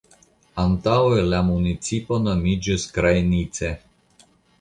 Antaŭe 0.61 1.19
la 1.33 1.41
municipo 1.49 2.17
nomiĝis 2.29 2.87
"Krajnice". 2.97 3.71